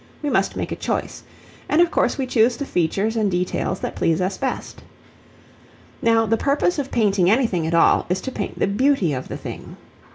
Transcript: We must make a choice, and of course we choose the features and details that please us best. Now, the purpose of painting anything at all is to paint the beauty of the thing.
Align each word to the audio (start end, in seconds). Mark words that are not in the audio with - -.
We 0.23 0.31
must 0.31 0.55
make 0.55 0.71
a 0.71 0.75
choice, 0.75 1.21
and 1.69 1.79
of 1.79 1.91
course 1.91 2.17
we 2.17 2.25
choose 2.25 2.57
the 2.57 2.65
features 2.65 3.15
and 3.15 3.29
details 3.29 3.79
that 3.81 3.95
please 3.95 4.19
us 4.19 4.35
best. 4.35 4.81
Now, 6.01 6.25
the 6.25 6.37
purpose 6.37 6.79
of 6.79 6.89
painting 6.89 7.29
anything 7.29 7.67
at 7.67 7.75
all 7.75 8.07
is 8.09 8.19
to 8.21 8.31
paint 8.31 8.57
the 8.57 8.65
beauty 8.65 9.13
of 9.13 9.27
the 9.27 9.37
thing. 9.37 9.77